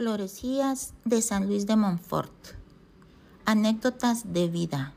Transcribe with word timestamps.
Florecías 0.00 0.94
de 1.04 1.20
San 1.20 1.46
Luis 1.46 1.66
de 1.66 1.76
Montfort. 1.76 2.32
Anécdotas 3.44 4.32
de 4.32 4.48
vida 4.48 4.94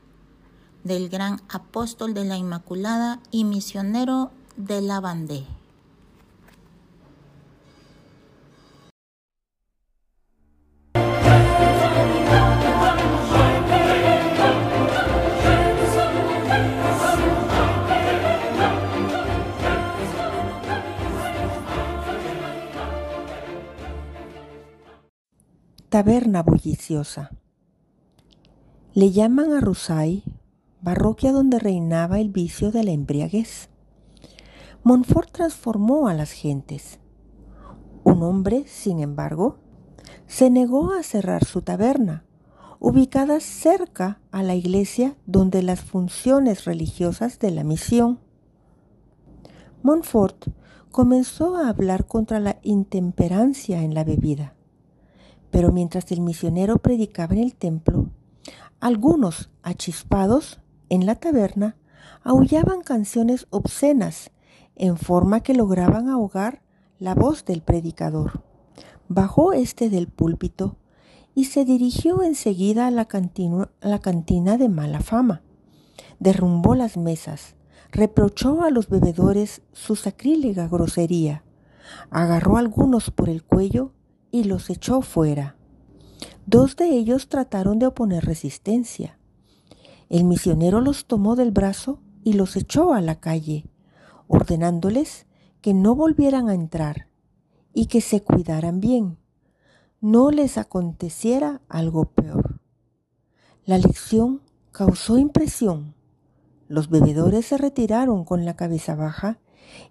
del 0.82 1.10
gran 1.10 1.42
apóstol 1.50 2.14
de 2.14 2.24
la 2.24 2.38
Inmaculada 2.38 3.20
y 3.30 3.44
misionero 3.44 4.30
de 4.56 4.80
la 4.80 5.00
Bandé. 5.00 5.44
Taberna 25.94 26.42
bulliciosa. 26.42 27.30
Le 28.94 29.12
llaman 29.12 29.52
a 29.52 29.60
Rusay, 29.60 30.24
parroquia 30.82 31.30
donde 31.30 31.60
reinaba 31.60 32.18
el 32.18 32.30
vicio 32.30 32.72
de 32.72 32.82
la 32.82 32.90
embriaguez. 32.90 33.68
Montfort 34.82 35.30
transformó 35.30 36.08
a 36.08 36.14
las 36.14 36.32
gentes. 36.32 36.98
Un 38.02 38.24
hombre, 38.24 38.64
sin 38.66 38.98
embargo, 38.98 39.58
se 40.26 40.50
negó 40.50 40.90
a 40.90 41.04
cerrar 41.04 41.44
su 41.44 41.62
taberna, 41.62 42.24
ubicada 42.80 43.38
cerca 43.38 44.20
a 44.32 44.42
la 44.42 44.56
iglesia 44.56 45.16
donde 45.26 45.62
las 45.62 45.80
funciones 45.80 46.64
religiosas 46.64 47.38
de 47.38 47.52
la 47.52 47.62
misión. 47.62 48.18
Montfort 49.84 50.46
comenzó 50.90 51.56
a 51.56 51.68
hablar 51.68 52.08
contra 52.08 52.40
la 52.40 52.58
intemperancia 52.64 53.84
en 53.84 53.94
la 53.94 54.02
bebida 54.02 54.54
pero 55.54 55.70
mientras 55.70 56.10
el 56.10 56.20
misionero 56.20 56.78
predicaba 56.78 57.34
en 57.34 57.38
el 57.38 57.54
templo, 57.54 58.08
algunos, 58.80 59.50
achispados 59.62 60.58
en 60.88 61.06
la 61.06 61.14
taberna, 61.14 61.76
aullaban 62.24 62.80
canciones 62.80 63.46
obscenas 63.50 64.32
en 64.74 64.96
forma 64.96 65.44
que 65.44 65.54
lograban 65.54 66.08
ahogar 66.08 66.60
la 66.98 67.14
voz 67.14 67.44
del 67.44 67.62
predicador. 67.62 68.42
Bajó 69.06 69.52
este 69.52 69.90
del 69.90 70.08
púlpito 70.08 70.76
y 71.36 71.44
se 71.44 71.64
dirigió 71.64 72.24
enseguida 72.24 72.88
a 72.88 72.90
la, 72.90 73.04
cantina, 73.04 73.70
a 73.80 73.88
la 73.88 74.00
cantina 74.00 74.56
de 74.56 74.68
mala 74.68 75.02
fama. 75.02 75.42
Derrumbó 76.18 76.74
las 76.74 76.96
mesas, 76.96 77.54
reprochó 77.92 78.62
a 78.62 78.70
los 78.70 78.88
bebedores 78.88 79.62
su 79.72 79.94
sacrílega 79.94 80.66
grosería, 80.66 81.44
agarró 82.10 82.56
a 82.56 82.58
algunos 82.58 83.12
por 83.12 83.28
el 83.28 83.44
cuello 83.44 83.92
y 84.34 84.42
los 84.42 84.68
echó 84.68 85.00
fuera. 85.00 85.54
Dos 86.44 86.74
de 86.74 86.88
ellos 86.88 87.28
trataron 87.28 87.78
de 87.78 87.86
oponer 87.86 88.24
resistencia. 88.24 89.16
El 90.08 90.24
misionero 90.24 90.80
los 90.80 91.06
tomó 91.06 91.36
del 91.36 91.52
brazo 91.52 92.00
y 92.24 92.32
los 92.32 92.56
echó 92.56 92.94
a 92.94 93.00
la 93.00 93.20
calle, 93.20 93.64
ordenándoles 94.26 95.26
que 95.60 95.72
no 95.72 95.94
volvieran 95.94 96.48
a 96.48 96.54
entrar 96.54 97.06
y 97.72 97.86
que 97.86 98.00
se 98.00 98.24
cuidaran 98.24 98.80
bien, 98.80 99.18
no 100.00 100.32
les 100.32 100.58
aconteciera 100.58 101.60
algo 101.68 102.06
peor. 102.06 102.58
La 103.64 103.78
lección 103.78 104.42
causó 104.72 105.16
impresión. 105.16 105.94
Los 106.66 106.90
bebedores 106.90 107.46
se 107.46 107.56
retiraron 107.56 108.24
con 108.24 108.44
la 108.44 108.56
cabeza 108.56 108.96
baja 108.96 109.38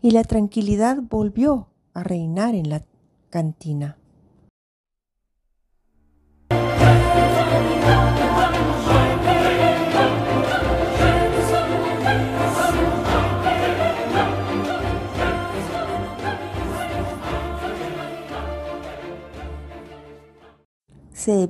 y 0.01 0.11
la 0.11 0.25
tranquilidad 0.25 0.97
volvió 1.01 1.69
a 1.93 2.03
reinar 2.03 2.55
en 2.55 2.67
la 2.67 2.83
cantina. 3.29 3.99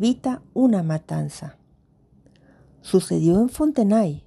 Evita 0.03 0.41
una 0.53 0.83
matanza. 0.83 1.55
Sucedió 2.81 3.39
en 3.39 3.47
Fontenay. 3.47 4.21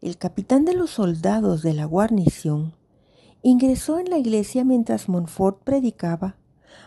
El 0.00 0.16
capitán 0.16 0.64
de 0.64 0.74
los 0.74 0.90
soldados 0.90 1.62
de 1.62 1.74
la 1.74 1.86
guarnición 1.86 2.76
ingresó 3.42 3.98
en 3.98 4.10
la 4.10 4.18
iglesia 4.18 4.62
mientras 4.62 5.08
Montfort 5.08 5.60
predicaba, 5.64 6.36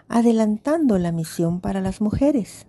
adelantando 0.08 0.98
la 0.98 1.12
misión 1.12 1.59
para 1.59 1.81
las 1.81 2.00
mujeres. 2.00 2.68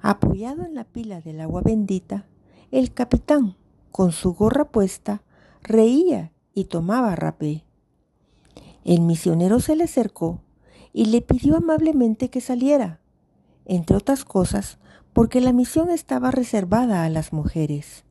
Apoyado 0.00 0.64
en 0.64 0.74
la 0.74 0.84
pila 0.84 1.20
del 1.20 1.42
agua 1.42 1.60
bendita, 1.60 2.24
el 2.70 2.94
capitán, 2.94 3.56
con 3.92 4.12
su 4.12 4.32
gorra 4.32 4.70
puesta, 4.70 5.20
reía 5.62 6.32
y 6.54 6.64
tomaba 6.64 7.14
rapé. 7.16 7.66
El 8.82 9.02
misionero 9.02 9.60
se 9.60 9.76
le 9.76 9.84
acercó 9.84 10.40
y 10.94 11.04
le 11.04 11.20
pidió 11.20 11.58
amablemente 11.58 12.30
que 12.30 12.40
saliera 12.40 13.03
entre 13.64 13.96
otras 13.96 14.24
cosas 14.24 14.78
porque 15.12 15.40
la 15.40 15.52
misión 15.52 15.90
estaba 15.90 16.30
reservada 16.30 17.04
a 17.04 17.08
las 17.08 17.32
mujeres. 17.32 18.04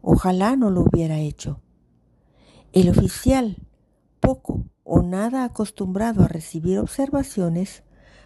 Ojalá 0.00 0.56
no 0.56 0.70
lo 0.70 0.82
hubiera 0.82 1.18
hecho. 1.18 1.60
El 2.72 2.88
oficial, 2.88 3.56
poco 4.20 4.64
o 4.84 5.02
nada 5.02 5.44
acostumbrado 5.44 6.22
a 6.22 6.28
recibir 6.28 6.78
observaciones, 6.78 7.82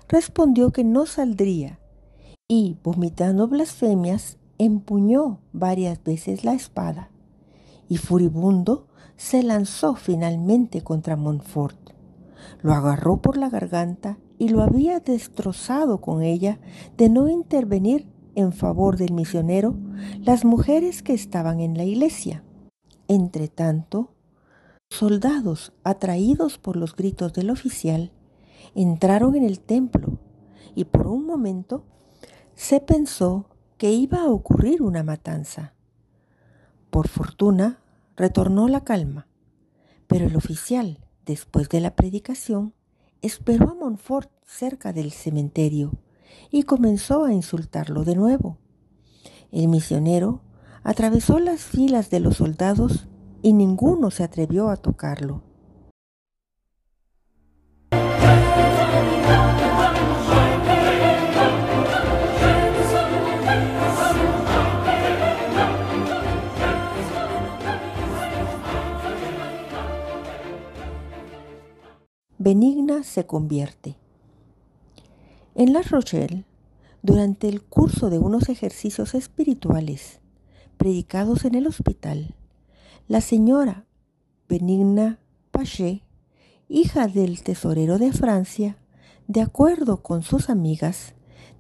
respondió 0.08 0.70
que 0.70 0.84
no 0.84 1.06
saldría 1.06 1.80
y, 2.46 2.78
vomitando 2.82 3.48
blasfemias, 3.48 4.38
empuñó 4.58 5.40
varias 5.52 6.02
veces 6.02 6.44
la 6.44 6.54
espada 6.54 7.10
y 7.88 7.96
furibundo 7.96 8.88
se 9.16 9.42
lanzó 9.42 9.94
finalmente 9.94 10.82
contra 10.82 11.16
Montfort. 11.16 11.90
Lo 12.62 12.72
agarró 12.72 13.20
por 13.22 13.36
la 13.36 13.48
garganta 13.48 14.18
y 14.38 14.48
lo 14.48 14.62
había 14.62 15.00
destrozado 15.00 16.00
con 16.00 16.22
ella 16.22 16.60
de 16.96 17.08
no 17.08 17.28
intervenir 17.28 18.08
en 18.34 18.52
favor 18.52 18.96
del 18.96 19.12
misionero 19.12 19.76
las 20.20 20.44
mujeres 20.44 21.02
que 21.02 21.12
estaban 21.12 21.60
en 21.60 21.76
la 21.76 21.84
iglesia. 21.84 22.44
Entretanto, 23.08 24.14
soldados, 24.90 25.72
atraídos 25.82 26.58
por 26.58 26.76
los 26.76 26.94
gritos 26.94 27.32
del 27.32 27.50
oficial, 27.50 28.12
entraron 28.74 29.34
en 29.34 29.44
el 29.44 29.60
templo 29.60 30.18
y 30.74 30.84
por 30.84 31.08
un 31.08 31.26
momento 31.26 31.84
se 32.54 32.80
pensó 32.80 33.46
que 33.76 33.90
iba 33.92 34.22
a 34.22 34.28
ocurrir 34.28 34.82
una 34.82 35.02
matanza. 35.02 35.74
Por 36.90 37.08
fortuna, 37.08 37.80
retornó 38.16 38.68
la 38.68 38.84
calma, 38.84 39.26
pero 40.06 40.26
el 40.26 40.36
oficial, 40.36 41.04
después 41.26 41.68
de 41.68 41.80
la 41.80 41.94
predicación, 41.94 42.74
esperó 43.22 43.70
a 43.70 43.74
Montfort 43.74 44.30
cerca 44.44 44.92
del 44.92 45.12
cementerio 45.12 45.92
y 46.50 46.62
comenzó 46.62 47.24
a 47.24 47.32
insultarlo 47.32 48.04
de 48.04 48.14
nuevo. 48.14 48.58
El 49.50 49.68
misionero 49.68 50.42
atravesó 50.82 51.38
las 51.38 51.62
filas 51.62 52.10
de 52.10 52.20
los 52.20 52.36
soldados 52.36 53.08
y 53.42 53.52
ninguno 53.52 54.10
se 54.10 54.24
atrevió 54.24 54.68
a 54.68 54.76
tocarlo. 54.76 55.47
Benigna 72.50 73.02
se 73.02 73.26
convierte. 73.26 73.98
En 75.54 75.74
La 75.74 75.82
Rochelle, 75.82 76.46
durante 77.02 77.46
el 77.46 77.62
curso 77.62 78.08
de 78.08 78.18
unos 78.18 78.48
ejercicios 78.48 79.14
espirituales 79.14 80.20
predicados 80.78 81.44
en 81.44 81.54
el 81.56 81.66
hospital, 81.66 82.34
la 83.06 83.20
señora 83.20 83.84
Benigna 84.48 85.18
Paché, 85.50 86.04
hija 86.70 87.06
del 87.06 87.42
tesorero 87.42 87.98
de 87.98 88.12
Francia, 88.12 88.78
de 89.26 89.42
acuerdo 89.42 90.02
con 90.02 90.22
sus 90.22 90.48
amigas, 90.48 91.12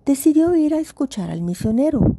decidió 0.06 0.56
ir 0.56 0.72
a 0.72 0.80
escuchar 0.80 1.28
al 1.28 1.42
misionero, 1.42 2.16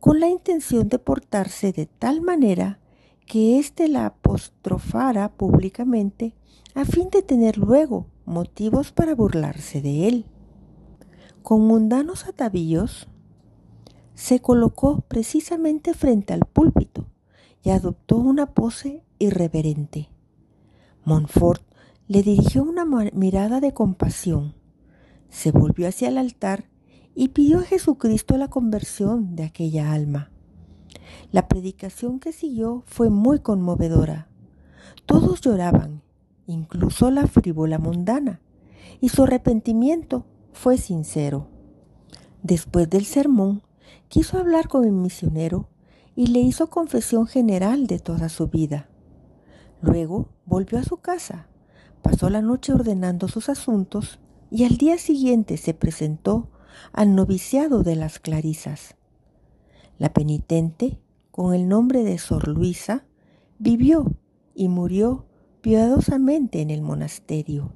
con 0.00 0.20
la 0.20 0.28
intención 0.28 0.90
de 0.90 0.98
portarse 0.98 1.72
de 1.72 1.86
tal 1.86 2.20
manera 2.20 2.78
que 3.26 3.58
éste 3.58 3.88
la 3.88 4.06
apostrofara 4.06 5.30
públicamente 5.32 6.34
a 6.74 6.84
fin 6.84 7.10
de 7.10 7.22
tener 7.22 7.58
luego 7.58 8.06
motivos 8.24 8.92
para 8.92 9.14
burlarse 9.14 9.80
de 9.80 10.08
él. 10.08 10.26
Con 11.42 11.66
mundanos 11.66 12.26
atavíos, 12.26 13.08
se 14.14 14.40
colocó 14.40 15.00
precisamente 15.08 15.94
frente 15.94 16.32
al 16.32 16.40
púlpito 16.40 17.06
y 17.62 17.70
adoptó 17.70 18.16
una 18.16 18.46
pose 18.54 19.02
irreverente. 19.18 20.08
Montfort 21.04 21.62
le 22.08 22.22
dirigió 22.22 22.62
una 22.62 22.84
mirada 22.84 23.60
de 23.60 23.72
compasión, 23.72 24.54
se 25.30 25.50
volvió 25.50 25.88
hacia 25.88 26.08
el 26.08 26.18
altar 26.18 26.68
y 27.14 27.28
pidió 27.28 27.60
a 27.60 27.62
Jesucristo 27.62 28.36
la 28.36 28.48
conversión 28.48 29.34
de 29.34 29.44
aquella 29.44 29.92
alma. 29.92 30.31
La 31.30 31.48
predicación 31.48 32.20
que 32.20 32.32
siguió 32.32 32.82
fue 32.86 33.10
muy 33.10 33.40
conmovedora. 33.40 34.28
Todos 35.06 35.40
lloraban, 35.40 36.02
incluso 36.46 37.10
la 37.10 37.26
frívola 37.26 37.78
mundana, 37.78 38.40
y 39.00 39.08
su 39.08 39.24
arrepentimiento 39.24 40.24
fue 40.52 40.76
sincero. 40.76 41.48
Después 42.42 42.90
del 42.90 43.04
sermón, 43.04 43.62
quiso 44.08 44.38
hablar 44.38 44.68
con 44.68 44.84
el 44.84 44.92
misionero 44.92 45.68
y 46.14 46.28
le 46.28 46.40
hizo 46.40 46.68
confesión 46.68 47.26
general 47.26 47.86
de 47.86 47.98
toda 47.98 48.28
su 48.28 48.48
vida. 48.48 48.88
Luego 49.80 50.28
volvió 50.44 50.78
a 50.78 50.84
su 50.84 50.98
casa, 50.98 51.48
pasó 52.02 52.30
la 52.30 52.42
noche 52.42 52.72
ordenando 52.72 53.28
sus 53.28 53.48
asuntos 53.48 54.18
y 54.50 54.64
al 54.64 54.76
día 54.76 54.98
siguiente 54.98 55.56
se 55.56 55.74
presentó 55.74 56.48
al 56.92 57.14
noviciado 57.14 57.82
de 57.82 57.96
las 57.96 58.18
Clarisas. 58.18 58.96
La 59.98 60.12
penitente, 60.12 60.98
con 61.30 61.54
el 61.54 61.68
nombre 61.68 62.02
de 62.04 62.18
Sor 62.18 62.48
Luisa, 62.48 63.04
vivió 63.58 64.12
y 64.54 64.68
murió 64.68 65.26
piadosamente 65.60 66.60
en 66.60 66.70
el 66.70 66.82
monasterio. 66.82 67.72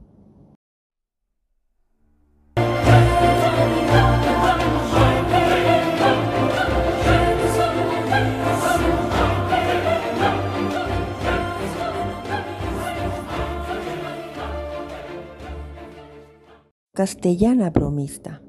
Castellana 16.96 17.68
bromista. 17.68 18.40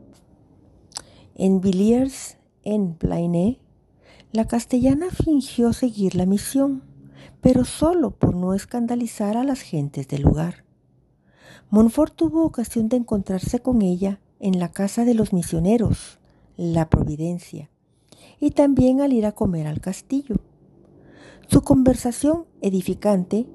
En 1.35 1.59
Villiers, 1.59 2.37
en 2.67 2.95
Plainé, 2.95 3.61
la 4.33 4.45
castellana 4.45 5.07
fingió 5.09 5.71
seguir 5.71 6.15
la 6.15 6.25
misión, 6.25 6.83
pero 7.39 7.63
solo 7.63 8.11
por 8.11 8.35
no 8.35 8.53
escandalizar 8.53 9.37
a 9.37 9.45
las 9.45 9.61
gentes 9.61 10.09
del 10.09 10.23
lugar. 10.23 10.65
Montfort 11.69 12.13
tuvo 12.13 12.43
ocasión 12.43 12.89
de 12.89 12.97
encontrarse 12.97 13.61
con 13.61 13.81
ella 13.81 14.19
en 14.41 14.59
la 14.59 14.69
casa 14.69 15.05
de 15.05 15.13
los 15.13 15.31
misioneros, 15.31 16.19
la 16.57 16.89
Providencia, 16.89 17.69
y 18.37 18.51
también 18.51 18.99
al 18.99 19.13
ir 19.13 19.25
a 19.25 19.31
comer 19.31 19.65
al 19.65 19.79
castillo. 19.79 20.35
Su 21.47 21.61
conversación 21.61 22.47
edificante 22.59 23.47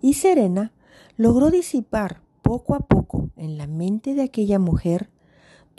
y 0.00 0.14
serena 0.14 0.72
logró 1.18 1.50
disipar 1.50 2.22
poco 2.40 2.74
a 2.74 2.80
poco 2.80 3.28
en 3.36 3.58
la 3.58 3.66
mente 3.66 4.14
de 4.14 4.22
aquella 4.22 4.58
mujer 4.58 5.10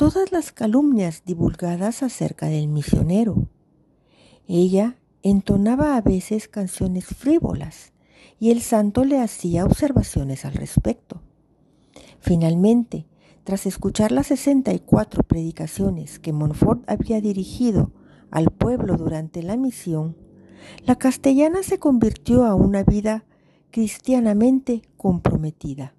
todas 0.02 0.32
las 0.32 0.52
calumnias 0.52 1.22
divulgadas 1.28 2.02
acerca 2.02 2.48
del 2.48 2.68
misionero. 2.68 3.48
Ella 4.48 4.96
entonaba 5.22 5.96
a 5.96 6.02
veces 6.02 6.48
canciones 6.48 7.06
frívolas 7.06 7.94
y 8.40 8.50
el 8.50 8.62
santo 8.62 9.06
le 9.06 9.20
hacía 9.20 9.64
observaciones 9.64 10.44
al 10.44 10.54
respecto. 10.54 11.22
Finalmente, 12.20 13.06
tras 13.44 13.68
escuchar 13.68 14.12
las 14.12 14.26
64 14.26 15.22
predicaciones 15.22 16.18
que 16.18 16.34
Montfort 16.34 16.82
había 16.90 17.22
dirigido 17.22 17.92
al 18.32 18.50
pueblo 18.50 18.98
durante 18.98 19.44
la 19.44 19.56
misión, 19.56 20.18
la 20.84 20.96
castellana 20.96 21.62
se 21.62 21.78
convirtió 21.78 22.46
a 22.46 22.56
una 22.56 22.82
vida 22.82 23.24
cristianamente 23.70 24.82
comprometida. 24.98 25.94